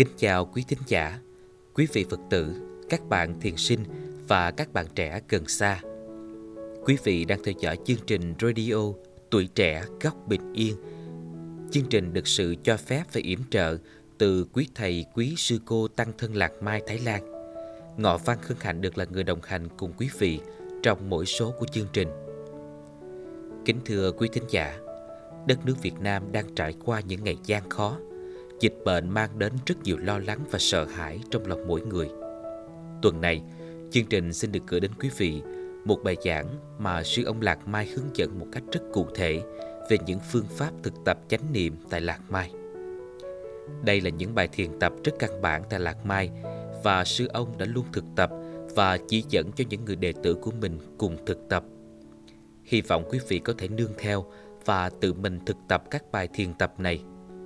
[0.00, 1.18] Kính chào quý thính giả,
[1.74, 2.54] quý vị Phật tử,
[2.88, 3.80] các bạn thiền sinh
[4.28, 5.80] và các bạn trẻ gần xa.
[6.84, 8.76] Quý vị đang theo dõi chương trình radio
[9.30, 10.76] Tuổi Trẻ Góc Bình Yên.
[11.70, 13.76] Chương trình được sự cho phép và yểm trợ
[14.18, 17.22] từ quý thầy, quý sư cô Tăng Thân Lạc Mai Thái Lan.
[17.96, 20.40] Ngọ Văn Khương Hạnh được là người đồng hành cùng quý vị
[20.82, 22.08] trong mỗi số của chương trình.
[23.64, 24.78] Kính thưa quý thính giả,
[25.46, 27.98] đất nước Việt Nam đang trải qua những ngày gian khó.
[28.60, 32.10] Dịch bệnh mang đến rất nhiều lo lắng và sợ hãi trong lòng mỗi người.
[33.02, 33.42] Tuần này,
[33.90, 35.42] chương trình xin được gửi đến quý vị
[35.84, 36.46] một bài giảng
[36.78, 39.42] mà sư ông Lạc Mai hướng dẫn một cách rất cụ thể
[39.90, 42.50] về những phương pháp thực tập chánh niệm tại Lạc Mai.
[43.84, 46.30] Đây là những bài thiền tập rất căn bản tại Lạc Mai
[46.84, 48.30] và sư ông đã luôn thực tập
[48.74, 51.64] và chỉ dẫn cho những người đệ tử của mình cùng thực tập.
[52.64, 54.24] Hy vọng quý vị có thể nương theo
[54.64, 57.02] và tự mình thực tập các bài thiền tập này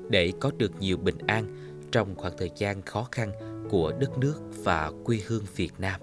[0.08, 1.46] để có được nhiều bình an
[1.92, 3.32] trong khoảng thời gian khó khăn
[3.70, 6.00] của đất nước và quê hương Việt Nam.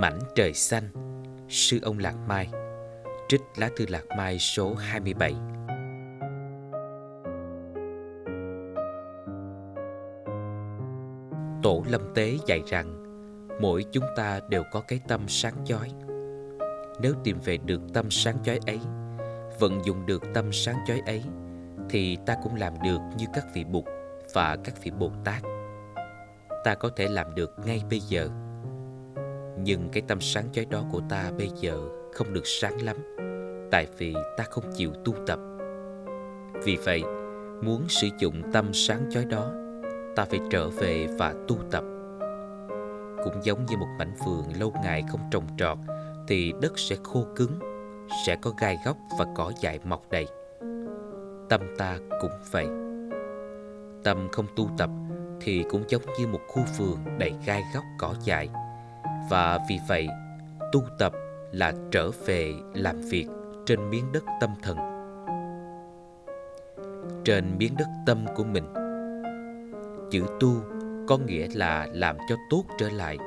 [0.00, 0.84] Mảnh trời xanh,
[1.48, 2.48] Sư ông Lạc Mai,
[3.28, 5.34] Trích lá thư Lạc Mai số 27
[11.62, 13.02] Tổ Lâm Tế dạy rằng,
[13.60, 15.88] Mỗi chúng ta đều có cái tâm sáng chói
[17.00, 18.80] nếu tìm về được tâm sáng chói ấy
[19.58, 21.22] Vận dụng được tâm sáng chói ấy
[21.90, 23.84] Thì ta cũng làm được như các vị Bụt
[24.34, 25.42] và các vị Bồ Tát
[26.64, 28.28] Ta có thể làm được ngay bây giờ.
[29.58, 31.78] Nhưng cái tâm sáng chói đó của ta bây giờ
[32.14, 32.96] không được sáng lắm
[33.70, 35.38] Tại vì ta không chịu tu tập.
[36.64, 37.02] Vì vậy,
[37.62, 39.52] muốn sử dụng tâm sáng chói đó
[40.16, 41.84] Ta phải trở về và tu tập.
[43.24, 45.78] Cũng giống như một mảnh vườn lâu ngày không trồng trọt
[46.28, 47.58] thì đất sẽ khô cứng,
[48.26, 50.26] sẽ có gai góc và cỏ dại mọc đầy.
[51.48, 52.66] Tâm ta cũng vậy.
[54.04, 54.90] Tâm không tu tập
[55.40, 58.48] thì cũng giống như một khu vườn đầy gai góc cỏ dại.
[59.30, 60.08] Và vì vậy,
[60.72, 61.12] tu tập
[61.52, 63.26] là trở về làm việc
[63.66, 64.76] trên miếng đất tâm thần.
[67.24, 68.64] Trên miếng đất tâm của mình.
[70.10, 70.52] Chữ tu
[71.08, 73.18] có nghĩa là làm cho tốt trở lại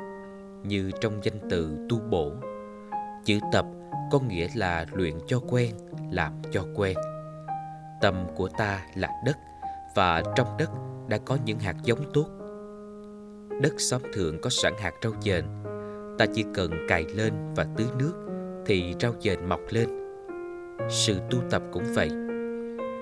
[0.63, 2.31] như trong danh từ tu bổ
[3.25, 3.65] chữ tập
[4.11, 5.71] có nghĩa là luyện cho quen,
[6.11, 6.97] làm cho quen.
[8.01, 9.37] Tâm của ta là đất,
[9.95, 10.69] và trong đất
[11.07, 12.25] đã có những hạt giống tốt.
[13.61, 15.45] Đất xóm thượng có sẵn hạt rau dền.
[16.17, 18.13] Ta chỉ cần cài lên và tưới nước
[18.65, 19.89] thì rau dền mọc lên.
[20.89, 22.09] Sự tu tập cũng vậy.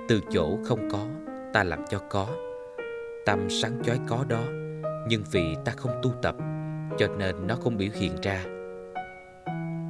[0.07, 1.05] Từ chỗ không có,
[1.53, 2.27] ta làm cho có.
[3.25, 4.41] Tâm sáng chói có đó,
[5.07, 6.35] nhưng vì ta không tu tập,
[6.97, 8.56] cho nên nó không biểu hiện ra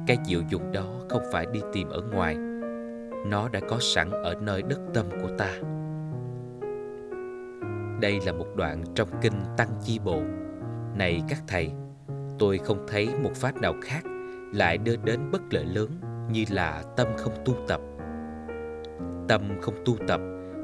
[0.08, 2.36] cái diệu dụng đó không phải đi tìm ở ngoài.
[3.26, 5.52] Nó đã có sẵn ở nơi đất tâm của ta.
[8.00, 10.22] Đây là một đoạn trong kinh tăng chi bộ.
[10.96, 11.70] Này các thầy
[12.38, 14.04] tôi không thấy một pháp nào khác
[14.54, 15.90] lại đưa đến bất lợi lớn
[16.30, 17.80] như là tâm không tu tập.
[19.28, 20.20] Tâm không tu tập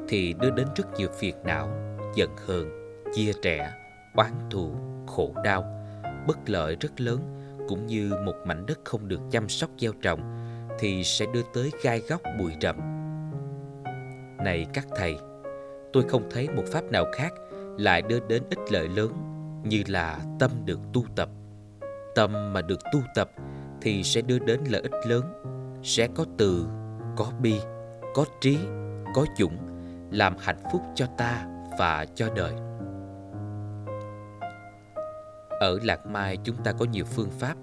[0.09, 1.69] thì đưa đến rất nhiều phiền não
[2.15, 2.69] giận hờn
[3.15, 3.71] chia rẽ
[4.15, 4.75] oán thù,
[5.07, 5.65] khổ đau,
[6.27, 7.19] bất lợi rất lớn
[7.69, 10.21] cũng như một mảnh đất không được chăm sóc gieo trồng
[10.79, 12.77] thì sẽ đưa tới gai góc bụi rậm.
[14.45, 15.19] Này các thầy,
[15.93, 17.33] tôi không thấy một pháp nào khác
[17.79, 19.13] lại đưa đến ích lợi lớn
[19.65, 21.29] như là tâm được tu tập.
[22.15, 23.31] Tâm mà được tu tập
[23.83, 25.23] thì sẽ đưa đến lợi ích lớn,
[25.83, 26.67] sẽ có từ,
[27.17, 27.55] có bi,
[28.15, 28.59] có trí,
[29.15, 29.57] có dũng,
[30.11, 31.47] làm hạnh phúc cho ta
[31.79, 32.53] và cho đời.
[35.61, 37.55] Ở Lạc Mai chúng ta có nhiều phương pháp.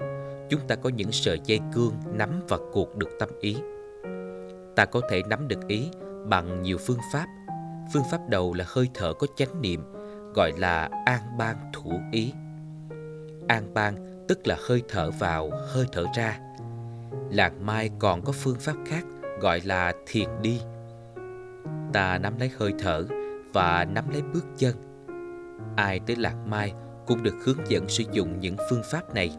[0.50, 3.56] Chúng ta có những sợi dây cương nắm và cuột được tâm ý.
[4.76, 5.90] Ta có thể nắm được ý
[6.26, 7.26] bằng nhiều phương pháp.
[7.94, 9.84] Phương pháp đầu là hơi thở có chánh niệm
[10.34, 12.34] Gọi là an ban thủ ý.
[13.48, 16.40] An ban tức là hơi thở vào, hơi thở ra.
[17.32, 19.04] Lạc Mai còn có phương pháp khác
[19.40, 20.62] gọi là thiền đi.
[21.94, 23.06] Ta nắm lấy hơi thở
[23.54, 24.76] và nắm lấy bước chân.
[25.76, 26.74] Ai tới Lạc Mai
[27.12, 29.32] cũng được hướng dẫn sử dụng những phương pháp này.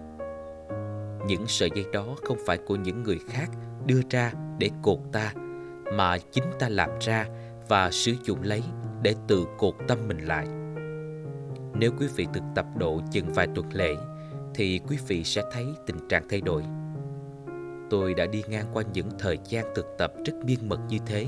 [1.27, 3.51] Những sợi dây đó không phải của những người khác
[3.87, 5.33] đưa ra để cột ta,
[5.93, 7.27] mà chính ta làm ra
[7.69, 8.63] và sử dụng lấy
[9.03, 10.47] để tự cột tâm mình lại.
[11.75, 13.97] Nếu quý vị thực tập độ chừng vài tuần lễ,
[14.55, 16.63] thì quý vị sẽ thấy tình trạng thay đổi.
[17.91, 21.27] Tôi đã đi ngang qua những thời gian thực tập rất miên mật như thế,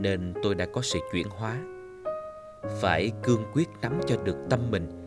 [0.00, 1.56] nên tôi đã có sự chuyển hóa.
[2.80, 5.02] Phải cương quyết nắm cho được tâm mình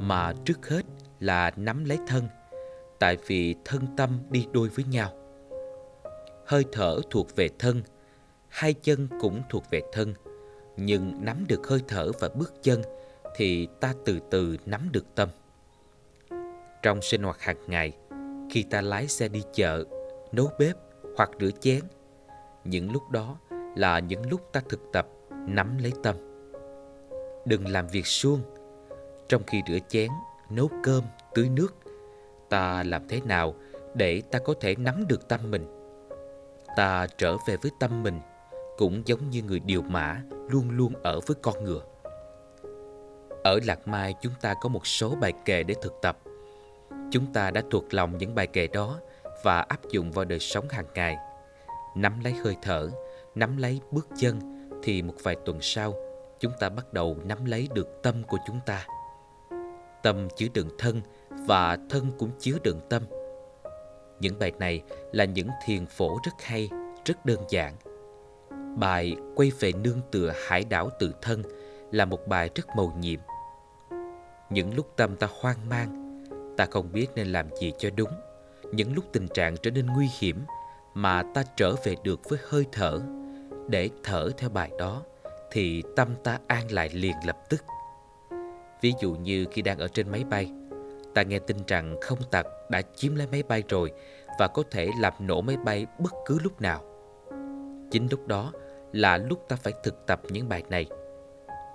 [0.00, 0.82] mà trước hết
[1.20, 2.28] là nắm lấy thân
[2.98, 5.12] tại vì thân tâm đi đôi với nhau
[6.46, 7.82] hơi thở thuộc về thân
[8.48, 10.14] hai chân cũng thuộc về thân,
[10.76, 12.82] nhưng nắm được hơi thở và bước chân
[13.36, 15.28] thì ta từ từ nắm được tâm.
[16.82, 17.92] Trong sinh hoạt hàng ngày,
[18.50, 19.84] khi ta lái xe đi chợ,
[20.32, 20.76] nấu bếp
[21.16, 21.80] hoặc rửa chén,
[22.64, 23.38] những lúc đó
[23.76, 25.06] là những lúc ta thực tập
[25.46, 26.16] nắm lấy tâm.
[27.44, 28.40] Đừng làm việc suông.
[29.28, 30.10] Trong khi rửa chén,
[30.50, 31.04] nấu cơm,
[31.34, 31.74] tưới nước,
[32.48, 33.54] ta làm thế nào
[33.94, 35.66] để ta có thể nắm được tâm mình?
[36.76, 38.20] Ta trở về với tâm mình
[38.76, 41.82] cũng giống như người điều mã luôn luôn ở với con ngựa.
[43.44, 46.18] Ở Lạc Mai chúng ta có một số bài kệ để thực tập.
[47.10, 49.00] Chúng ta đã thuộc lòng những bài kệ đó
[49.42, 51.16] và áp dụng vào đời sống hàng ngày.
[51.96, 52.90] Nắm lấy hơi thở,
[53.34, 54.40] nắm lấy bước chân
[54.82, 55.94] thì một vài tuần sau
[56.40, 58.86] chúng ta bắt đầu nắm lấy được tâm của chúng ta.
[60.02, 61.00] Tâm chứa đựng thân
[61.30, 63.02] và thân cũng chứa đựng tâm.
[64.20, 66.68] Những bài này là những thiền phổ rất hay,
[67.04, 67.74] rất đơn giản.
[68.76, 71.42] Bài Quay về nương tựa hải đảo tự thân
[71.92, 73.20] là một bài rất mầu nhiệm.
[74.50, 76.24] Những lúc tâm ta hoang mang,
[76.56, 78.10] ta không biết nên làm gì cho đúng.
[78.72, 80.44] Những lúc tình trạng trở nên nguy hiểm
[80.94, 83.00] mà ta trở về được với hơi thở
[83.68, 85.02] để thở theo bài đó
[85.50, 87.64] thì tâm ta an lại liền lập tức.
[88.80, 90.52] Ví dụ như khi đang ở trên máy bay,
[91.14, 93.92] ta nghe tin rằng không tặc đã chiếm lấy máy bay rồi
[94.38, 96.82] và có thể làm nổ máy bay bất cứ lúc nào.
[97.90, 98.52] Chính lúc đó
[98.92, 100.86] là lúc ta phải thực tập những bài này.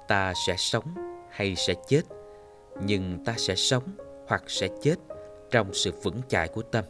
[0.07, 0.85] Ta sẽ sống
[1.29, 2.01] hay sẽ chết,
[2.85, 3.83] nhưng ta sẽ sống
[4.27, 4.95] hoặc sẽ chết
[5.51, 6.85] trong sự vững chãi của tâm.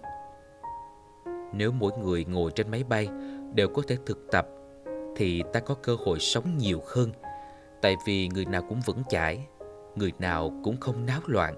[1.54, 3.08] Nếu mỗi người ngồi trên máy bay
[3.54, 4.48] đều có thể thực tập
[5.16, 7.12] thì ta có cơ hội sống nhiều hơn
[7.82, 9.48] tại vì người nào cũng vững chãi
[9.96, 11.56] người nào cũng không náo loạn.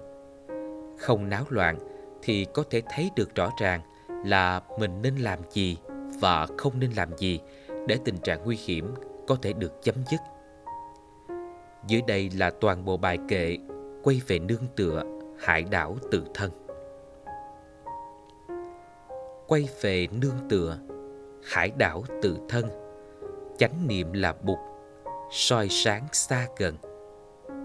[0.98, 1.78] Không náo loạn
[2.22, 3.80] thì có thể thấy được rõ ràng
[4.24, 5.76] là mình nên làm gì
[6.20, 7.40] và không nên làm gì
[7.86, 8.94] để tình trạng nguy hiểm
[9.26, 10.20] có thể được chấm dứt.
[11.86, 13.56] Dưới đây là toàn bộ bài kệ
[14.02, 15.02] quay về nương tựa
[15.38, 16.50] hải đảo tự thân.
[19.46, 20.78] Quay về nương tựa
[21.44, 22.64] hải đảo tự thân,
[23.58, 24.58] chánh niệm là bụt,
[25.30, 26.76] soi sáng xa gần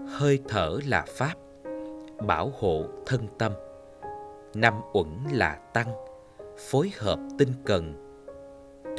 [0.08, 1.34] hơi thở là pháp,
[2.26, 3.52] bảo hộ thân tâm.
[4.54, 5.92] Năm uẩn là tăng,
[6.58, 7.94] phối hợp tinh cần.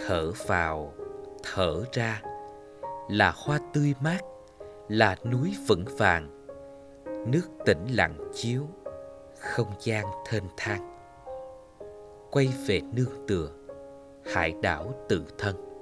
[0.07, 0.93] Thở vào,
[1.53, 2.21] thở ra,
[3.09, 4.21] là hoa tươi mát,
[4.87, 6.47] là núi vững vàng.
[7.27, 8.61] Nước tĩnh lặng chiếu,
[9.39, 10.89] không gian thênh thang.
[12.31, 13.49] Quay về nương tựa,
[14.33, 15.72] hải đảo tự thân.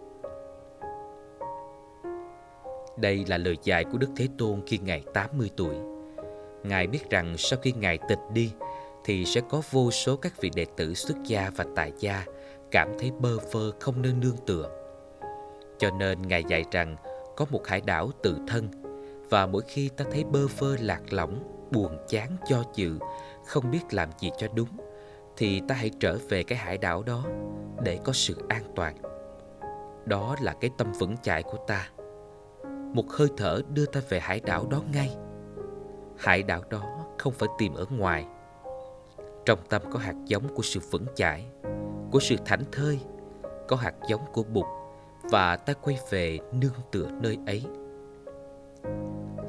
[3.01, 5.75] Đây là lời dạy của Đức Thế Tôn khi Ngài 80 tuổi.
[6.63, 8.51] Ngài biết rằng sau khi Ngài tịch đi,
[9.06, 12.25] thì sẽ có vô số các vị đệ tử xuất gia và tại gia
[12.71, 14.69] cảm thấy bơ vơ không nơi nương tựa.
[15.77, 16.95] Cho nên Ngài dạy rằng
[17.36, 18.68] có một hải đảo tự thân
[19.30, 21.39] và mỗi khi ta thấy bơ vơ lạc lõng,
[21.71, 23.00] buồn chán cho chữ
[23.45, 24.69] không biết làm gì cho đúng,
[25.38, 27.25] thì ta hãy trở về cái hải đảo đó
[27.83, 28.95] để có sự an toàn.
[30.06, 31.89] Đó là cái tâm vững chãi của ta
[32.93, 35.15] một hơi thở đưa ta về hải đảo đó ngay.
[36.17, 36.83] Hải đảo đó
[37.19, 38.25] không phải tìm ở ngoài.
[39.45, 41.45] Trong tâm có hạt giống của sự vững chãi,
[42.11, 42.99] của sự thảnh thơi,
[43.67, 44.65] có hạt giống của bụt,
[45.23, 47.65] và ta quay về nương tựa nơi ấy.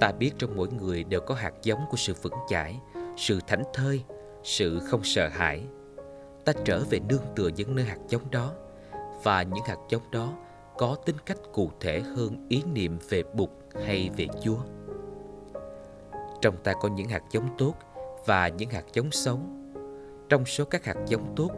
[0.01, 2.81] Ta biết trong mỗi người đều có hạt giống của sự vững chãi,
[3.17, 4.05] sự thảnh thơi,
[4.43, 5.65] sự không sợ hãi.
[6.45, 8.53] Ta trở về nương tựa những nơi hạt giống đó,
[9.23, 10.33] và những hạt giống đó
[10.79, 13.51] có tính cách cụ thể hơn ý niệm về Bụt
[13.85, 14.59] hay về Chúa.
[16.41, 17.75] Trong ta có những hạt giống tốt
[18.27, 19.41] và những hạt giống xấu.
[20.29, 21.51] Trong số các hạt giống tốt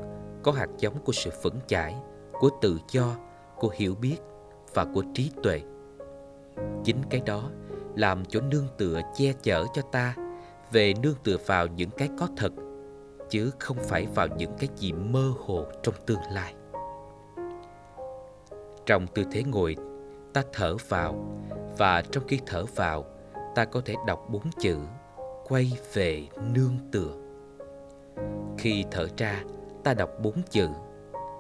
[0.43, 1.95] có hạt giống của sự vững chãi,
[2.33, 3.17] của tự do,
[3.57, 4.17] của hiểu biết
[4.75, 5.61] và của trí tuệ.
[6.85, 7.51] Chính cái đó
[7.95, 10.15] làm chỗ nương tựa che chở cho ta
[10.73, 12.53] về nương tựa vào những cái có thật
[13.31, 16.55] chứ không phải vào những cái gì mơ hồ trong tương lai.
[18.87, 19.77] Trong tư thế ngồi,
[20.33, 21.15] ta thở vào
[21.79, 23.05] và trong khi thở vào,
[23.55, 24.79] ta có thể đọc bốn chữ
[25.45, 27.17] quay về nương tựa.
[28.59, 29.45] Khi thở ra,
[29.85, 30.69] ta đọc bốn chữ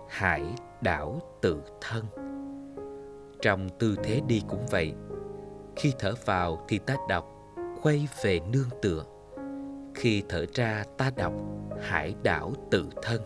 [0.08, 0.44] hải
[0.80, 2.04] đảo tự thân.
[3.42, 4.94] Trong tư thế đi cũng vậy.
[5.76, 7.26] Khi thở vào thì ta đọc
[7.82, 9.04] quay về nương tựa.
[9.94, 11.32] Khi thở ra ta đọc
[11.80, 13.22] hải đảo tự thân.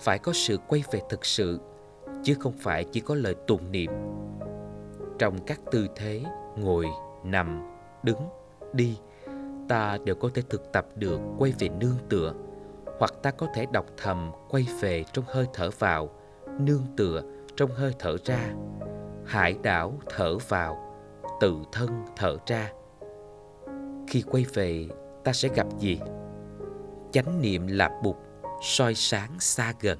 [0.00, 1.60] Phải có sự quay về thực sự
[2.24, 3.90] chứ không phải chỉ có lời tụng niệm.
[5.18, 6.22] Trong các tư thế,
[6.56, 6.86] ngồi,
[7.24, 7.62] nằm,
[8.02, 8.28] đứng,
[8.72, 8.98] đi,
[9.68, 12.34] ta đều có thể thực tập được quay về nương tựa,
[12.98, 16.10] hoặc ta có thể đọc thầm quay về trong hơi thở vào,
[16.60, 17.22] nương tựa
[17.56, 18.54] trong hơi thở ra.
[19.24, 20.76] Hải đảo thở vào,
[21.40, 22.72] tự thân thở ra.
[24.08, 24.88] Khi quay về,
[25.24, 26.00] ta sẽ gặp gì?
[27.12, 28.16] Chánh niệm là bụt
[28.62, 29.98] soi sáng xa gần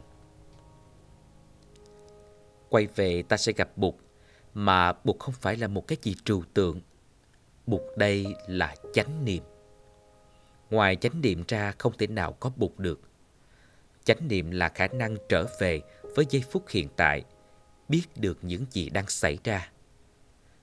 [2.69, 3.95] quay về ta sẽ gặp bụt,
[4.55, 6.81] mà bụt không phải là một cái gì trừu tượng.
[7.67, 9.43] Bụt đây là chánh niệm.
[10.71, 13.01] Ngoài chánh niệm ra không thể nào có bụt được.
[14.05, 15.81] Chánh niệm là khả năng trở về
[16.17, 17.25] với giây phút hiện tại,
[17.89, 19.71] biết được những gì đang xảy ra.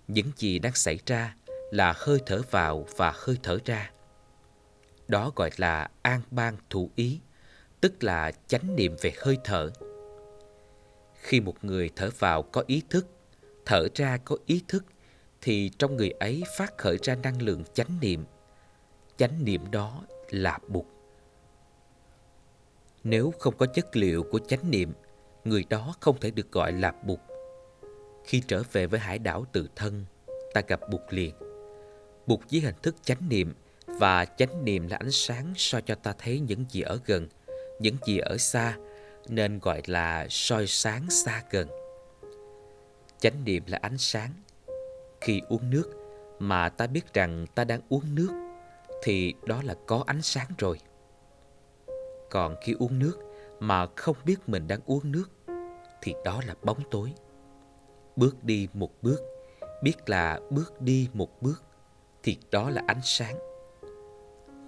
[0.07, 1.35] Những gì đang xảy ra
[1.71, 3.91] là hơi thở vào và hơi thở ra.
[5.07, 7.19] Đó gọi là an ban thủ ý,
[7.81, 9.71] tức là chánh niệm về hơi thở
[11.21, 13.07] khi một người thở vào có ý thức,
[13.65, 14.85] thở ra có ý thức,
[15.41, 18.25] thì trong người ấy phát khởi ra năng lượng chánh niệm.
[19.17, 20.85] Chánh niệm đó là bụt.
[23.03, 24.93] Nếu không có chất liệu của chánh niệm,
[25.43, 27.19] người đó không thể được gọi là bụt.
[28.25, 30.05] Khi trở về với hải đảo tự thân,
[30.53, 31.35] ta gặp bụt liền.
[32.27, 33.53] Bụt dưới hình thức chánh niệm,
[33.87, 37.27] và chánh niệm là ánh sáng soi cho ta thấy những gì ở gần,
[37.79, 38.77] những gì ở xa
[39.27, 41.67] nên gọi là soi sáng xa gần.
[43.19, 44.29] Chánh niệm là ánh sáng.
[45.21, 45.91] Khi uống nước
[46.39, 48.29] mà ta biết rằng ta đang uống nước,
[49.03, 50.79] thì đó là có ánh sáng rồi.
[52.29, 53.17] Còn khi uống nước
[53.59, 55.29] mà không biết mình đang uống nước,
[56.01, 57.13] thì đó là bóng tối.
[58.15, 59.21] Bước đi một bước,
[59.83, 61.63] biết là bước đi một bước,
[62.23, 63.35] thì đó là ánh sáng.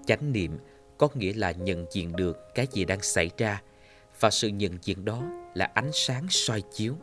[0.06, 0.58] Chánh niệm
[0.98, 3.62] có nghĩa là nhận diện được cái gì đang xảy ra
[4.24, 6.94] và sự nhận diện đó là ánh sáng soi chiếu.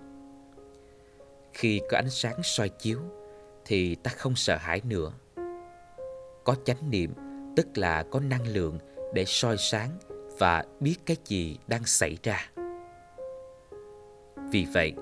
[1.52, 2.98] Khi có ánh sáng soi chiếu
[3.64, 5.12] thì ta không sợ hãi nữa.
[6.44, 7.14] Có chánh niệm,
[7.56, 8.78] tức là có năng lượng
[9.14, 9.90] để soi sáng
[10.38, 12.50] và biết cái gì đang xảy ra.
[14.52, 14.92] Vì vậy,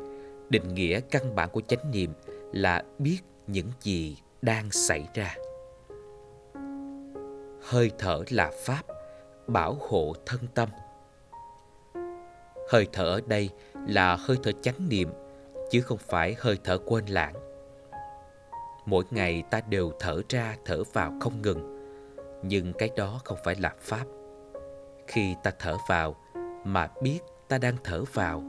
[0.48, 2.12] định nghĩa căn bản của chánh niệm
[2.52, 5.34] là biết những gì đang xảy ra.
[7.62, 8.82] Hơi thở là pháp,
[9.46, 10.68] bảo hộ thân tâm
[12.68, 13.50] hơi thở ở đây
[13.88, 15.08] là hơi thở chánh niệm,
[15.70, 17.34] chứ không phải hơi thở quên lãng.
[18.86, 21.78] Mỗi ngày ta đều thở ra, thở vào không ngừng,
[22.42, 24.04] nhưng cái đó không phải là pháp.
[25.06, 26.16] Khi ta thở vào
[26.64, 28.42] mà biết ta đang thở vào,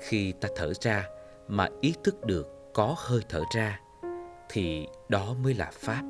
[0.00, 1.08] khi ta thở ra
[1.48, 3.80] mà ý thức được có hơi thở ra,
[4.48, 6.02] thì đó mới là pháp.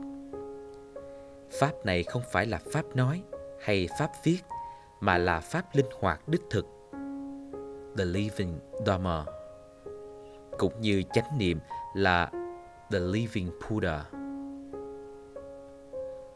[1.60, 3.22] Pháp này không phải là pháp nói
[3.60, 4.38] hay pháp viết,
[5.00, 6.75] mà là pháp linh hoạt đích thực
[7.98, 9.24] the living dharma,
[10.58, 11.58] cũng như chánh niệm
[11.94, 12.30] là
[12.90, 14.04] the living buddha.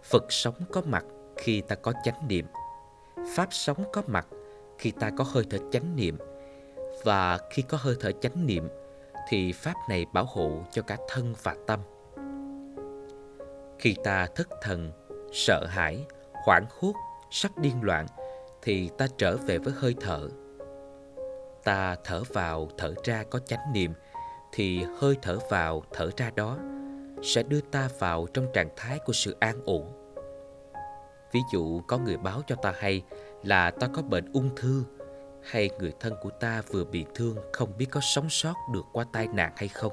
[0.02, 1.04] Phật sống có mặt
[1.36, 2.46] khi ta có chánh niệm,
[3.34, 4.26] pháp sống có mặt
[4.78, 6.18] khi ta có hơi thở chánh niệm,
[7.04, 8.68] và khi có hơi thở chánh niệm
[9.28, 11.80] thì pháp này bảo hộ cho cả thân và tâm.
[13.78, 14.92] Khi ta thất thần,
[15.32, 16.06] sợ hãi,
[16.44, 16.92] hoảng hốt,
[17.30, 18.06] sắp điên loạn
[18.62, 20.28] thì ta trở về với hơi thở
[21.64, 23.92] ta thở vào thở ra có chánh niệm,
[24.52, 26.58] thì hơi thở vào thở ra đó
[27.22, 29.92] sẽ đưa ta vào trong trạng thái của sự an ổn.
[31.32, 33.02] Ví dụ có người báo cho ta hay
[33.42, 34.84] là ta có bệnh ung thư,
[35.42, 39.04] hay người thân của ta vừa bị thương không biết có sống sót được qua
[39.12, 39.92] tai nạn hay không,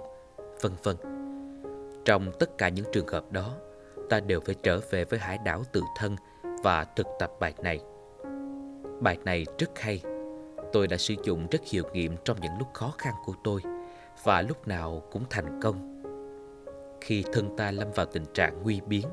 [0.62, 0.96] vân vân.
[2.06, 3.54] Trong tất cả những trường hợp đó,
[4.10, 6.16] ta đều phải trở về với hải đảo tự thân
[6.64, 7.80] và thực tập bài này.
[9.00, 10.02] Bài này rất hay
[10.74, 13.62] tôi đã sử dụng rất hiệu nghiệm trong những lúc khó khăn của tôi,
[14.24, 16.04] và lúc nào cũng thành công.
[17.02, 19.08] Khi thân ta lâm vào tình trạng nguy biến,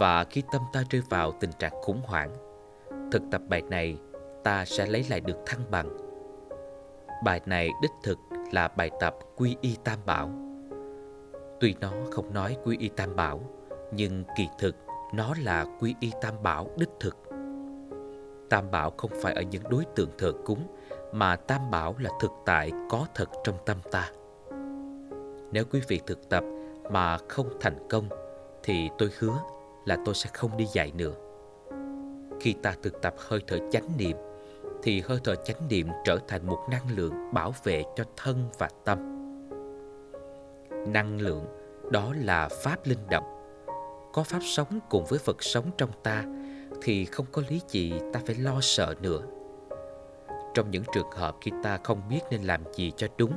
[0.00, 2.30] và khi tâm ta rơi vào tình trạng khủng hoảng,
[3.12, 3.98] thực tập bài này,
[4.44, 5.88] ta sẽ lấy lại được thăng bằng.
[7.24, 8.18] Bài này đích thực
[8.52, 10.30] là bài tập quy y tam bảo.
[11.60, 13.40] Tuy nó không nói quy y tam bảo,
[13.92, 14.76] nhưng kỳ thực
[15.14, 17.16] nó là quy y tam bảo đích thực.
[18.50, 20.66] Tam bảo không phải ở những đối tượng thờ cúng
[21.14, 24.10] mà tam bảo là thực tại có thật trong tâm ta.
[25.52, 26.44] Nếu quý vị thực tập
[26.90, 28.08] mà không thành công,
[28.62, 29.38] thì tôi hứa
[29.84, 31.14] là tôi sẽ không đi dạy nữa.
[32.40, 34.16] Khi ta thực tập hơi thở chánh niệm,
[34.82, 38.68] thì hơi thở chánh niệm trở thành một năng lượng bảo vệ cho thân và
[38.84, 38.98] tâm.
[40.86, 41.44] Năng lượng,
[41.90, 43.24] đó là pháp linh động.
[44.12, 46.24] Có pháp sống cùng với phật sống trong ta,
[46.82, 49.20] thì không có lý gì ta phải lo sợ nữa
[50.54, 53.32] trong những trường hợp khi ta không biết nên làm gì cho đúng,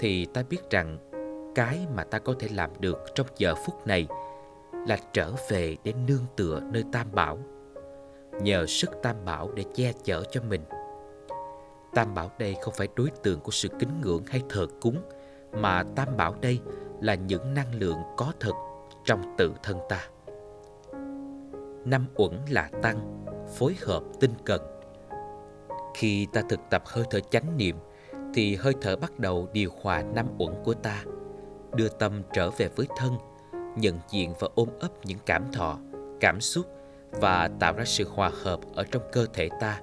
[0.00, 0.98] thì ta biết rằng
[1.54, 4.06] cái mà ta có thể làm được trong giờ phút này
[4.86, 7.38] là trở về để nương tựa nơi tam bảo,
[8.42, 10.60] nhờ sức tam bảo để che chở cho mình.
[11.94, 15.02] Tam bảo đây không phải đối tượng của sự kính ngưỡng hay thờ cúng,
[15.52, 16.60] mà tam bảo đây
[17.00, 18.52] là những năng lượng có thật
[19.04, 20.08] trong tự thân ta.
[21.84, 23.24] Năm uẩn là tăng,
[23.56, 24.75] phối hợp tinh cần
[25.96, 27.76] khi ta thực tập hơi thở chánh niệm,
[28.34, 31.04] thì hơi thở bắt đầu điều hòa năm uẩn của ta,
[31.74, 33.18] đưa tâm trở về với thân,
[33.76, 35.78] nhận diện và ôm ấp những cảm thọ,
[36.20, 36.66] cảm xúc
[37.10, 39.80] và tạo ra sự hòa hợp ở trong cơ thể ta,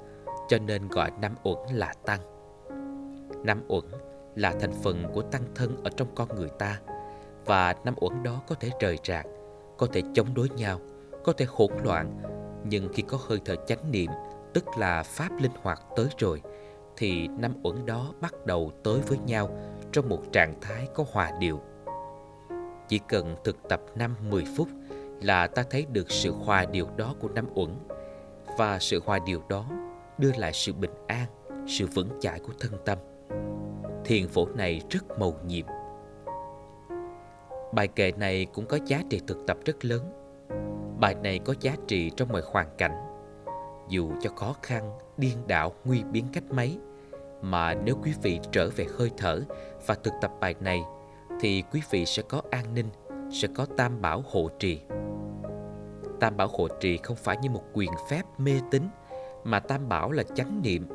[0.47, 2.19] cho nên gọi năm uẩn là tăng.
[3.43, 3.83] Năm uẩn
[4.35, 6.79] là thành phần của tăng thân ở trong con người ta,
[7.45, 9.25] và năm uẩn đó có thể rời rạc,
[9.77, 10.79] có thể chống đối nhau,
[11.23, 12.21] có thể hỗn loạn,
[12.63, 14.09] nhưng khi có hơi thở chánh niệm
[14.53, 16.41] tức là pháp linh hoạt tới rồi
[16.97, 19.49] thì năm uẩn đó bắt đầu tới với nhau
[19.91, 21.61] trong một trạng thái có hòa điệu
[22.87, 24.67] chỉ cần thực tập 5-10 phút
[25.21, 27.69] là ta thấy được sự hòa điệu đó của năm uẩn
[28.57, 29.65] và sự hòa điệu đó
[30.17, 31.25] đưa lại sự bình an,
[31.67, 32.97] sự vững chãi của thân tâm.
[34.05, 35.65] Thiền phổ này rất màu nhiệm.
[37.73, 40.01] Bài kệ này cũng có giá trị thực tập rất lớn.
[40.99, 43.12] Bài này có giá trị trong mọi hoàn cảnh.
[43.89, 46.79] Dù cho khó khăn, điên đảo, nguy biến cách mấy,
[47.41, 49.41] mà nếu quý vị trở về hơi thở
[49.85, 50.83] và thực tập bài này
[51.39, 52.89] thì quý vị sẽ có an ninh,
[53.31, 54.81] sẽ có tam bảo hộ trì.
[56.19, 58.83] Tam bảo hộ trì không phải như một quyền phép mê tín
[59.43, 60.87] mà tam bảo là chánh niệm,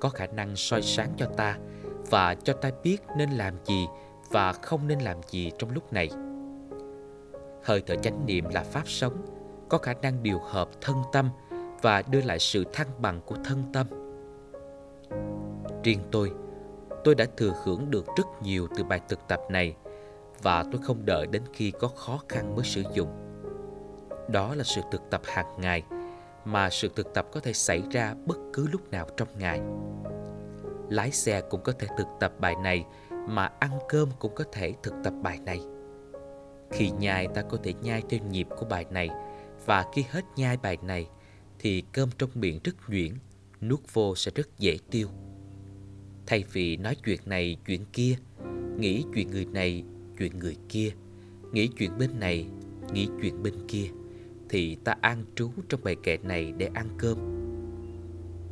[0.00, 1.58] có khả năng soi sáng cho ta
[2.10, 3.86] và cho ta biết nên làm gì
[4.30, 6.10] và không nên làm gì trong lúc này.
[7.64, 9.24] Hơi thở chánh niệm là pháp sống,
[9.68, 11.30] có khả năng điều hợp thân tâm
[11.84, 13.86] và đưa lại sự thăng bằng của thân tâm.
[15.82, 16.32] Riêng tôi,
[17.04, 19.76] tôi đã thừa hưởng được rất nhiều từ bài thực tập này
[20.42, 23.08] và tôi không đợi đến khi có khó khăn mới sử dụng.
[24.28, 25.82] Đó là sự thực tập hàng ngày
[26.44, 29.60] mà sự thực tập có thể xảy ra bất cứ lúc nào trong ngày.
[30.88, 34.74] Lái xe cũng có thể thực tập bài này mà ăn cơm cũng có thể
[34.82, 35.60] thực tập bài này.
[36.70, 39.10] Khi nhai ta có thể nhai theo nhịp của bài này
[39.66, 41.08] và khi hết nhai bài này
[41.64, 43.12] thì cơm trong miệng rất nhuyễn,
[43.60, 45.08] nuốt vô sẽ rất dễ tiêu.
[46.26, 48.16] Thay vì nói chuyện này chuyện kia,
[48.78, 49.84] nghĩ chuyện người này
[50.18, 50.92] chuyện người kia
[51.54, 52.46] nghĩ chuyện bên này
[52.92, 53.90] nghĩ chuyện bên kia
[54.48, 57.18] thì ta an trú trong bài kệ này để ăn cơm.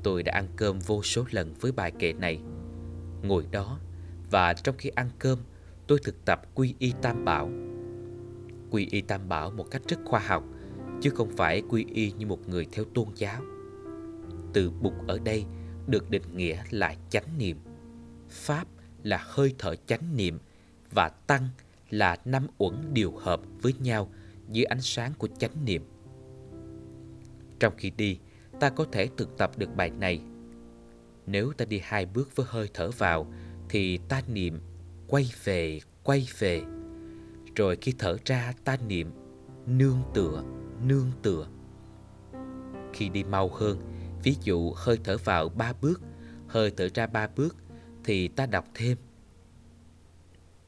[0.02, 2.40] Tôi đã ăn cơm vô số lần với bài kệ này.
[3.22, 3.78] Ngồi đó
[4.30, 5.38] và trong khi ăn cơm
[5.86, 7.50] tôi thực tập quy y tam bảo.
[8.70, 10.44] Quy y tam bảo một cách rất khoa học
[11.02, 13.42] chứ không phải quy y như một người theo tôn giáo
[14.52, 15.44] từ bục ở đây
[15.86, 17.56] được định nghĩa là chánh niệm
[18.28, 18.66] pháp
[19.02, 20.38] là hơi thở chánh niệm
[20.90, 21.48] và tăng
[21.90, 24.08] là năm uẩn điều hợp với nhau
[24.48, 25.82] dưới ánh sáng của chánh niệm.
[27.60, 28.18] Trong khi đi,
[28.60, 30.20] ta có thể thực tập được bài này.
[31.26, 33.32] Nếu ta đi hai bước với hơi thở vào,
[33.68, 34.60] thì ta niệm
[35.08, 36.62] quay về, quay về.
[37.56, 39.10] Rồi khi thở ra, ta niệm
[39.66, 40.42] nương tựa,
[40.86, 41.46] nương tựa.
[42.92, 43.78] Khi đi mau hơn,
[44.22, 46.00] ví dụ hơi thở vào ba bước,
[46.48, 47.56] hơi thở ra ba bước,
[48.04, 48.98] thì ta đọc thêm.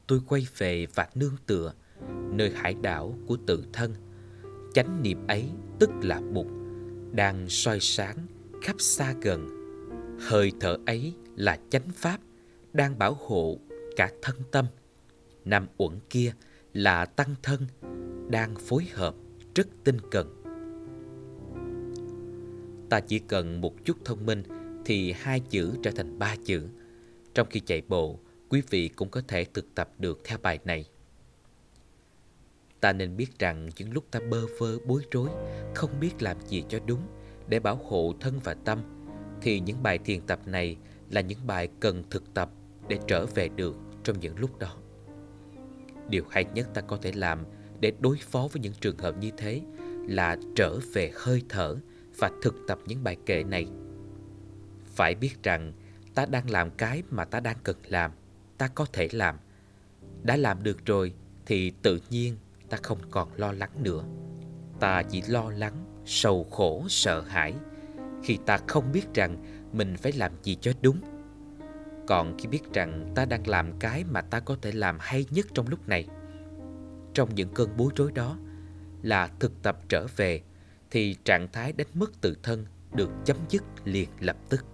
[0.07, 1.73] Tôi quay về và nương tựa
[2.31, 3.93] nơi hải đảo của tự thân.
[4.73, 5.49] Chánh niệm ấy
[5.79, 6.47] tức là bụt
[7.11, 8.17] đang soi sáng
[8.61, 9.49] khắp xa gần.
[10.19, 12.19] Hơi thở ấy là chánh pháp
[12.73, 13.57] đang bảo hộ
[13.95, 14.65] cả thân tâm.
[15.45, 16.33] Năm uẩn kia
[16.73, 17.67] là tăng thân
[18.29, 19.15] đang phối hợp
[19.55, 20.41] rất tinh cần
[22.89, 24.43] ta chỉ cần một chút thông minh
[24.85, 26.67] thì hai chữ trở thành ba chữ
[27.33, 30.85] trong khi chạy bộ quý vị cũng có thể thực tập được theo bài này.
[32.79, 35.29] Ta nên biết rằng những lúc ta bơ vơ bối rối,
[35.75, 37.01] không biết làm gì cho đúng
[37.47, 38.79] để bảo hộ thân và tâm,
[39.41, 40.77] thì những bài thiền tập này
[41.11, 42.49] là những bài cần thực tập
[42.87, 44.77] để trở về được trong những lúc đó.
[46.09, 47.43] Điều hay nhất ta có thể làm
[47.85, 49.61] để đối phó với những trường hợp như thế
[50.07, 51.75] là trở về hơi thở
[52.17, 53.67] và thực tập những bài kệ này.
[54.95, 55.73] Phải biết rằng,
[56.15, 58.11] ta đang làm cái mà ta đang cần làm–
[58.57, 59.37] ta có thể làm.
[60.23, 61.13] Đã làm được rồi
[61.45, 62.37] thì tự nhiên
[62.69, 64.03] ta không còn lo lắng nữa.
[64.79, 67.53] Ta chỉ lo lắng, sầu khổ, sợ hãi
[68.23, 69.37] khi ta không biết rằng
[69.73, 70.99] mình phải làm gì cho đúng.
[72.07, 75.45] Còn khi biết rằng ta đang làm cái mà ta có thể làm hay nhất
[75.53, 76.07] trong lúc này
[77.15, 78.37] trong những cơn bối rối đó
[79.01, 80.41] là thực tập trở về,
[80.91, 84.65] thì trạng thái đánh mất tự thân được chấm dứt liền lập tức.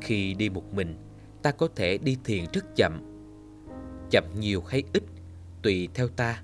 [0.00, 0.96] Khi đi một mình,
[1.42, 3.00] ta có thể đi thiền rất chậm.
[4.10, 5.02] Chậm nhiều hay ít,
[5.62, 6.42] tùy theo ta.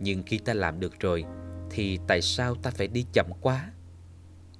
[0.00, 1.24] Nhưng khi ta làm được rồi,
[1.70, 3.72] thì tại sao ta phải đi chậm quá?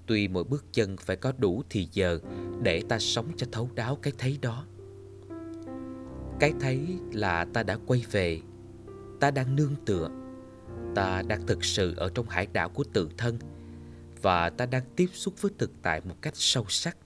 [0.06, 2.18] Tuy mỗi bước chân phải có đủ thì giờ
[2.62, 4.64] để ta sống cho thấu đáo cái thấy đó
[6.40, 6.80] cái thấy
[7.12, 8.40] là ta đã quay về.
[9.20, 10.10] Ta đang nương tựa.
[10.94, 13.38] Ta đang thực sự ở trong hải đảo của tự thân
[14.22, 16.96] và ta đang tiếp xúc với thực tại một cách sâu sắc.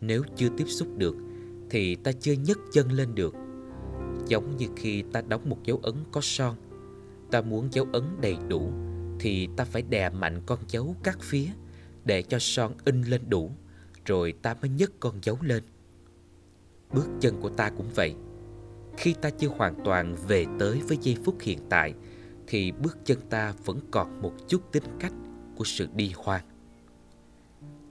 [0.00, 1.16] Nếu chưa tiếp xúc được,
[1.70, 3.34] thì ta chưa nhấc chân lên được.
[4.26, 6.56] Giống như khi ta đóng một dấu ấn có son,
[7.30, 8.72] ta muốn dấu ấn đầy đủ,
[9.20, 11.46] thì ta phải đè mạnh con dấu các phía
[12.04, 13.50] để cho son in lên đủ,
[14.04, 15.62] rồi ta mới nhấc con dấu lên
[16.92, 18.14] bước chân của ta cũng vậy.
[18.96, 21.94] Khi ta chưa hoàn toàn về tới với giây phút hiện tại,
[22.46, 25.12] thì bước chân ta vẫn còn một chút tính cách
[25.56, 26.44] của sự đi hoang.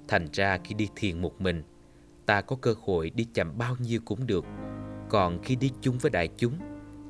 [0.08, 1.64] Thành ra khi đi thiền một mình,
[2.26, 4.46] ta có cơ hội đi chậm bao nhiêu cũng được.
[5.10, 6.54] Còn khi đi chung với đại chúng,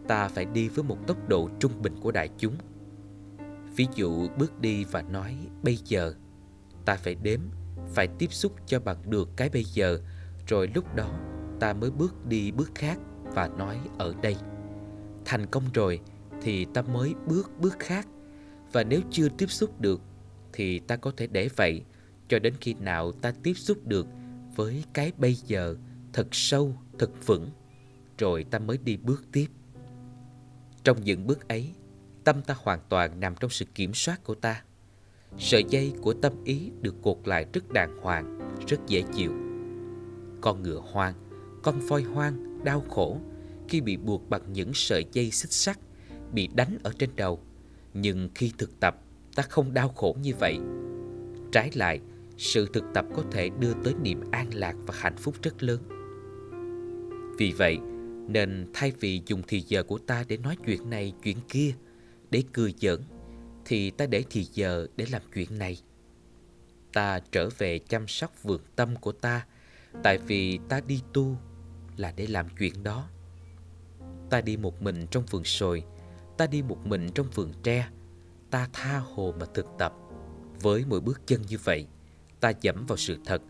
[0.07, 2.55] ta phải đi với một tốc độ trung bình của đại chúng.
[3.75, 6.13] Ví dụ bước đi và nói, bây giờ,
[6.85, 7.39] ta phải đếm,
[7.93, 9.99] phải tiếp xúc cho bằng được cái bây giờ,
[10.47, 11.19] rồi lúc đó
[11.59, 14.35] ta mới bước đi bước khác và nói ở đây.
[15.25, 15.99] Thành công rồi
[16.41, 18.07] thì ta mới bước bước khác.
[18.71, 20.01] Và nếu chưa tiếp xúc được
[20.53, 21.81] thì ta có thể để vậy
[22.27, 24.07] cho đến khi nào ta tiếp xúc được
[24.55, 25.75] với cái bây giờ
[26.13, 27.49] thật sâu, thật vững,
[28.17, 29.47] rồi ta mới đi bước tiếp.
[30.83, 31.73] Trong những bước ấy,
[32.23, 34.63] tâm ta hoàn toàn nằm trong sự kiểm soát của ta.
[35.37, 39.31] Sợi dây của tâm ý được cột lại rất đàng hoàng, rất dễ chịu.
[40.41, 41.13] Con ngựa hoang
[41.65, 43.19] con voi hoang, đau khổ,
[43.69, 45.80] khi bị buộc bằng những sợi dây xích sắt,
[46.32, 47.39] bị đánh ở trên đầu.
[47.93, 48.95] Nhưng khi thực tập,
[49.36, 50.58] ta không đau khổ như vậy.
[51.51, 51.99] Trái lại,
[52.38, 55.82] sự thực tập có thể đưa tới niềm an lạc và hạnh phúc rất lớn.
[57.38, 57.78] Vì vậy,
[58.28, 61.73] nên thay vì dùng thì giờ của ta để nói chuyện này, chuyện kia,
[62.32, 63.01] để cười giỡn,
[63.65, 65.78] thì ta để thì giờ để làm chuyện này.
[66.93, 69.45] Ta trở về chăm sóc vườn tâm của ta,
[70.04, 71.38] tại vì ta đi tu
[71.97, 73.08] là để làm chuyện đó.
[74.29, 75.84] Ta đi một mình trong vườn sồi,
[76.38, 77.88] ta đi một mình trong vườn tre,
[78.51, 79.93] ta tha hồ mà thực tập.
[80.62, 81.88] Với mỗi bước chân như vậy,
[82.39, 83.41] ta dẫm vào sự thật,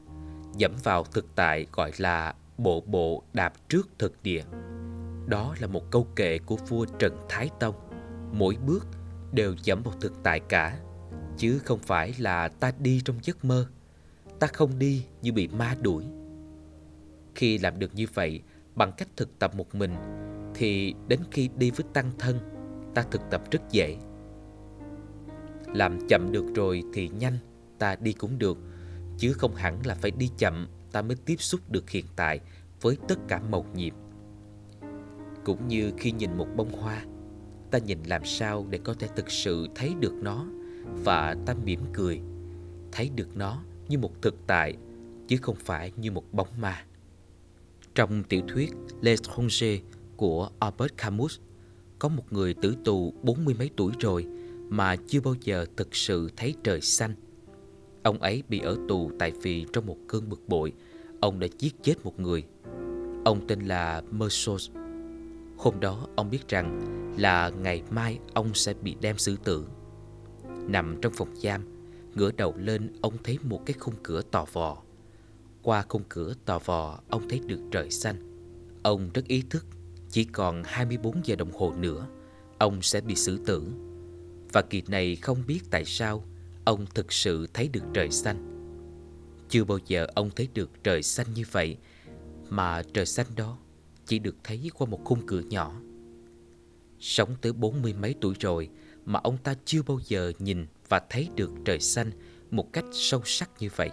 [0.57, 4.43] dẫm vào thực tại gọi là bộ bộ đạp trước thực địa.
[5.27, 7.75] Đó là một câu kệ của vua trần thái tông.
[8.31, 8.87] Mỗi bước
[9.31, 10.79] đều dẫm vào thực tại cả,
[11.37, 13.67] chứ không phải là ta đi trong giấc mơ.
[14.39, 16.05] Ta không đi như bị ma đuổi
[17.35, 18.41] khi làm được như vậy
[18.75, 19.95] bằng cách thực tập một mình,
[20.55, 22.39] thì đến khi đi với tăng thân,
[22.93, 23.97] ta thực tập rất dễ.
[25.73, 27.37] Làm chậm được rồi thì nhanh,
[27.79, 28.57] ta đi cũng được,
[29.17, 32.39] chứ không hẳn là phải đi chậm, ta mới tiếp xúc được hiện tại
[32.81, 33.93] với tất cả màu nhiệm.
[35.43, 37.05] Cũng như khi nhìn một bông hoa,
[37.71, 40.45] ta nhìn làm sao để có thể thực sự thấy được nó
[40.85, 42.21] và ta mỉm cười,
[42.91, 44.77] thấy được nó như một thực tại,
[45.27, 46.85] chứ không phải như một bóng ma
[47.95, 49.83] trong tiểu thuyết Les Étrangers
[50.15, 51.39] của Albert Camus
[51.99, 54.25] có một người tử tù bốn mươi mấy tuổi rồi
[54.69, 57.15] mà chưa bao giờ thực sự thấy trời xanh.
[58.03, 60.73] Ông ấy bị ở tù tại vì trong một cơn bực bội,
[61.19, 62.43] ông đã giết chết một người.
[63.25, 64.69] Ông tên là Mersos.
[65.57, 66.81] Hôm đó ông biết rằng
[67.17, 69.65] là ngày mai ông sẽ bị đem xử tử.
[70.67, 71.61] Nằm trong phòng giam,
[72.15, 74.84] ngửa đầu lên ông thấy một cái khung cửa tò vò.
[75.65, 78.15] Qua khung cửa tò vò, ông thấy được trời xanh.
[78.83, 79.65] Ông rất ý thức,
[80.09, 82.07] chỉ còn 24 giờ đồng hồ nữa,
[82.57, 83.63] ông sẽ bị xử tử.
[84.53, 86.23] Và kỳ này không biết tại sao
[86.65, 88.51] ông thực sự thấy được trời xanh.
[89.49, 91.77] Chưa bao giờ ông thấy được trời xanh như vậy,
[92.49, 93.57] mà trời xanh đó
[94.05, 95.81] chỉ được thấy qua một khung cửa nhỏ.
[96.99, 98.69] Sống tới bốn mươi mấy tuổi rồi
[99.05, 102.11] mà ông ta chưa bao giờ nhìn và thấy được trời xanh
[102.51, 103.89] một cách sâu sắc như vậy.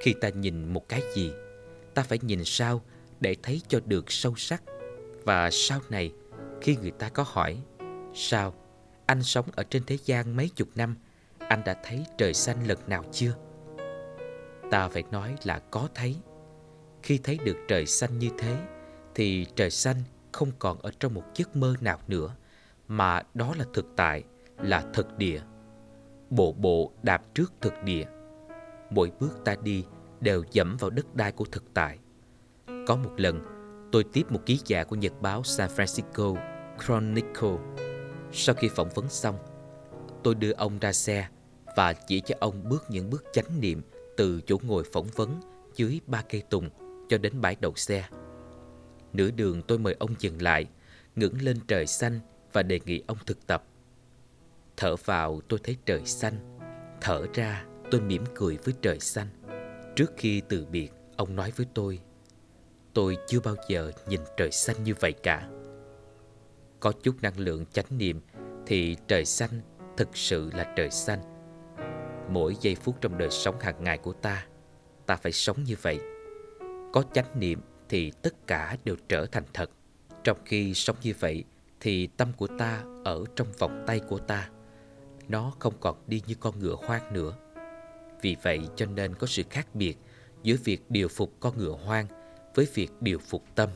[0.00, 1.32] Khi ta nhìn một cái gì,
[1.94, 2.82] ta phải nhìn sao
[3.20, 4.62] để thấy cho được sâu sắc.
[5.24, 6.12] Và sau này,
[6.60, 7.58] khi người ta có hỏi,
[8.14, 8.54] sao
[9.06, 10.96] anh sống ở trên thế gian mấy chục năm,
[11.38, 13.34] anh đã thấy trời xanh lần nào chưa?
[14.70, 16.16] Ta phải nói là có thấy.
[17.02, 18.56] Khi thấy được trời xanh như thế,
[19.14, 19.96] thì trời xanh
[20.32, 22.34] không còn ở trong một giấc mơ nào nữa,
[22.88, 24.24] mà đó là thực tại,
[24.58, 25.40] là thực địa.
[26.30, 28.04] Bộ bộ đạp trước thực địa
[28.90, 29.84] mỗi bước ta đi
[30.20, 31.98] đều dẫm vào đất đai của thực tại.
[32.66, 33.40] Có một lần,
[33.92, 36.36] tôi tiếp một ký giả của nhật báo San Francisco
[36.84, 37.56] Chronicle.
[38.32, 39.38] Sau khi phỏng vấn xong,
[40.22, 41.28] tôi đưa ông ra xe
[41.76, 43.82] và chỉ cho ông bước những bước chánh niệm
[44.16, 45.40] từ chỗ ngồi phỏng vấn
[45.74, 46.70] dưới ba cây tùng
[47.08, 48.08] cho đến bãi đậu xe.
[49.12, 50.66] Nửa đường tôi mời ông dừng lại,
[51.16, 52.20] ngẩng lên trời xanh
[52.52, 53.64] và đề nghị ông thực tập.
[54.76, 56.58] Thở vào tôi thấy trời xanh,
[57.00, 59.26] thở ra tôi mỉm cười với trời xanh.
[59.96, 62.00] Trước khi từ biệt, ông nói với tôi,
[62.94, 65.48] tôi chưa bao giờ nhìn trời xanh như vậy cả.
[66.80, 68.20] Có chút năng lượng chánh niệm
[68.66, 69.60] thì trời xanh
[69.96, 71.20] thực sự là trời xanh.
[72.28, 74.46] Mỗi giây phút trong đời sống hàng ngày của ta,
[75.06, 75.98] ta phải sống như vậy.
[76.92, 79.70] Có chánh niệm thì tất cả đều trở thành thật.
[80.24, 81.44] Trong khi sống như vậy
[81.80, 84.50] thì tâm của ta ở trong vòng tay của ta.
[85.28, 87.34] Nó không còn đi như con ngựa hoang nữa.
[88.22, 89.96] Vì vậy cho nên có sự khác biệt
[90.42, 92.06] giữa việc điều phục con ngựa hoang
[92.54, 93.68] với việc điều phục tâm.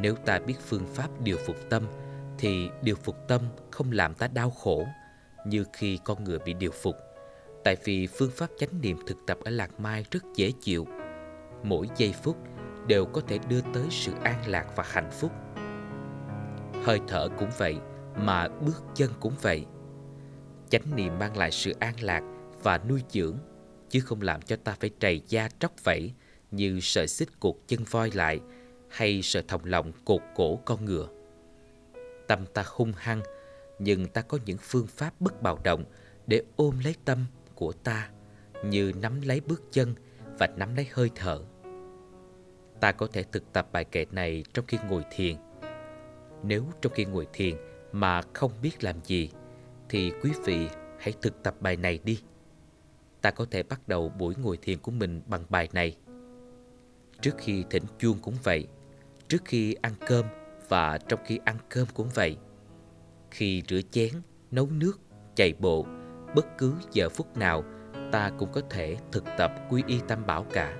[0.00, 1.82] Nếu ta biết phương pháp điều phục tâm
[2.38, 4.86] thì điều phục tâm không làm ta đau khổ
[5.46, 6.96] như khi con ngựa bị điều phục.
[7.64, 10.86] Tại vì phương pháp chánh niệm thực tập ở Lạc Mai rất dễ chịu.
[11.62, 12.36] Mỗi giây phút
[12.86, 15.32] đều có thể đưa tới sự an lạc và hạnh phúc.
[16.84, 17.76] Hơi thở cũng vậy,
[18.16, 19.66] mà bước chân cũng vậy.
[20.70, 22.22] Chánh niệm mang lại sự an lạc
[22.62, 23.38] và nuôi dưỡng,
[23.88, 26.12] chứ không làm cho ta phải trầy da tróc vẫy
[26.50, 28.40] như sợi xích cuộc chân voi lại
[28.88, 31.08] hay sợi thòng lọng cột cổ con ngựa.
[32.28, 33.22] Tâm ta hung hăng,
[33.78, 35.84] nhưng ta có những phương pháp bất bạo động
[36.26, 38.10] để ôm lấy tâm của ta
[38.64, 39.94] như nắm lấy bước chân
[40.38, 41.42] và nắm lấy hơi thở.
[42.80, 45.36] Ta có thể thực tập bài kệ này trong khi ngồi thiền.
[46.42, 47.56] Nếu trong khi ngồi thiền
[47.92, 49.30] mà không biết làm gì,
[49.88, 52.22] thì quý vị hãy thực tập bài này đi.
[53.22, 55.96] Ta có thể bắt đầu buổi ngồi thiền của mình bằng bài này.
[57.20, 58.66] Trước khi thỉnh chuông cũng vậy,
[59.28, 60.26] trước khi ăn cơm
[60.68, 62.36] và trong khi ăn cơm cũng vậy.
[63.30, 64.12] Khi rửa chén,
[64.50, 65.00] nấu nước,
[65.34, 65.86] chạy bộ,
[66.34, 67.64] bất cứ giờ phút nào
[68.12, 70.76] ta cũng có thể thực tập quy y tam bảo cả.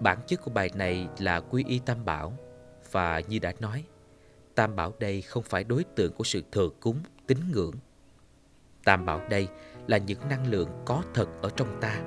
[0.00, 2.38] Bản chất của bài này là quy y tam bảo
[2.90, 3.84] và như đã nói,
[4.54, 7.74] tam bảo đây không phải đối tượng của sự thờ cúng, tín ngưỡng.
[8.84, 9.48] Tam bảo đây
[9.90, 12.00] là những năng lượng có thật ở trong ta.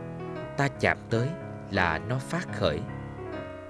[0.57, 1.27] Ta chạm tới
[1.71, 2.79] là nó phát khởi.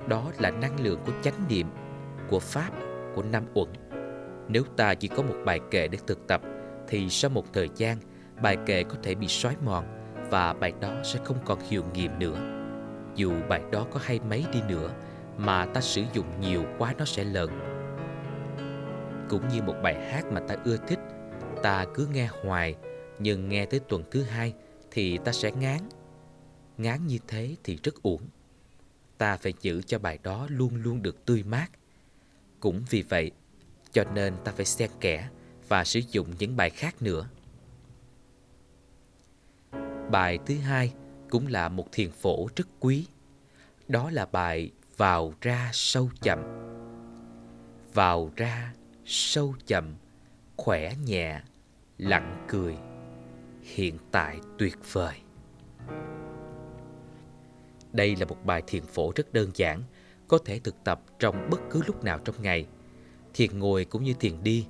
[0.08, 1.68] Đó là năng lượng của chánh niệm,
[2.30, 2.70] của pháp,
[3.16, 3.70] của năm uẩn.
[4.48, 6.42] Nếu ta chỉ có một bài kệ để thực tập
[6.88, 7.98] thì sau một thời gian
[8.42, 9.86] bài kệ có thể bị xói mòn
[10.30, 12.38] và bài đó sẽ không còn hiệu nghiệm nữa.
[13.16, 14.90] Dù bài đó có hay mấy đi nữa
[15.38, 17.50] mà ta sử dụng nhiều quá nó sẽ lợn.
[19.30, 21.00] Cũng như một bài hát mà ta ưa thích,
[21.64, 22.76] ta cứ nghe hoài
[23.20, 24.54] nhưng nghe tới tuần thứ hai
[24.92, 25.80] thì ta sẽ ngán.
[26.78, 28.22] Ngán như thế thì rất uổng.
[29.18, 31.68] Ta phải giữ cho bài đó luôn luôn được tươi mát.
[32.60, 33.32] Cũng vì vậy,
[33.92, 35.30] cho nên ta phải xen kẽ
[35.68, 37.30] và sử dụng những bài khác nữa.
[40.12, 40.94] Bài thứ hai
[41.30, 43.08] cũng là một thiền phổ rất quý.
[43.88, 46.40] Đó là bài Vào ra sâu chậm.
[47.94, 48.74] Vào ra
[49.06, 49.96] sâu chậm,
[50.58, 51.42] khỏe nhẹ,
[51.98, 52.78] lặng cười,
[53.64, 55.16] hiện tại tuyệt vời.
[57.92, 59.84] Đây là một bài thiền phổ rất đơn giản,
[60.28, 62.68] có thể thực tập trong bất cứ lúc nào trong ngày.
[63.34, 64.68] Thiền ngồi cũng như thiền đi,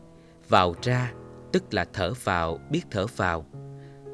[0.50, 1.14] vào ra
[1.52, 3.46] tức là thở vào biết thở vào,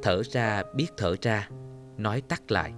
[0.03, 1.49] thở ra biết thở ra
[1.97, 2.73] nói tắt lại.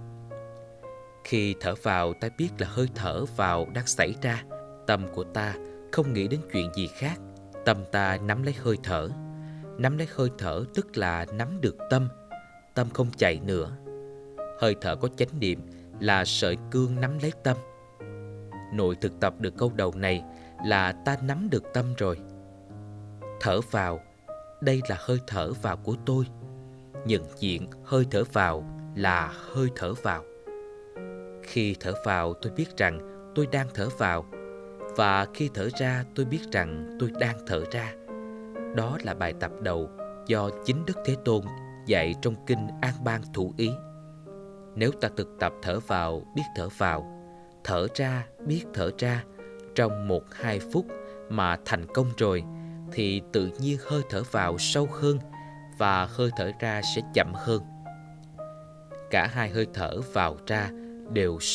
[1.24, 4.44] Khi thở vào ta biết là hơi thở vào đang xảy ra,
[4.86, 5.54] tâm của ta
[5.92, 7.20] không nghĩ đến chuyện gì khác,
[7.64, 9.08] tâm ta nắm lấy hơi thở.
[9.78, 12.08] Nắm lấy hơi thở tức là nắm được tâm,
[12.74, 13.70] tâm không chạy nữa.
[14.60, 15.60] Hơi thở có chánh niệm
[16.00, 17.56] là sợi cương nắm lấy tâm.
[18.72, 20.22] Nội thực tập được câu đầu này
[20.66, 22.18] là ta nắm được tâm rồi.
[23.40, 24.00] Thở vào,
[24.60, 26.24] đây là hơi thở vào của tôi.
[27.06, 28.64] Nhận diện hơi thở vào
[28.96, 30.24] là hơi thở vào.
[31.42, 32.98] Khi thở vào tôi biết rằng
[33.34, 34.24] tôi đang thở vào
[34.96, 37.92] và khi thở ra tôi biết rằng tôi đang thở ra.
[38.74, 39.90] Đó là bài tập đầu
[40.26, 41.44] do chính Đức Thế Tôn
[41.86, 43.70] dạy trong kinh An Bang Thủ Ý.
[44.74, 47.22] Nếu ta thực tập thở vào biết thở vào,
[47.64, 49.24] thở ra biết thở ra
[49.74, 50.86] trong một hai phút
[51.28, 52.44] mà thành công rồi
[52.92, 55.18] thì tự nhiên hơi thở vào sâu hơn
[55.78, 57.62] và hơi thở ra sẽ chậm hơn
[59.10, 60.70] cả hai hơi thở vào ra
[61.12, 61.40] đều